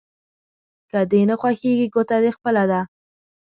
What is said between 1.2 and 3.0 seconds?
نه خوښېږي ګوته دې خپله ده.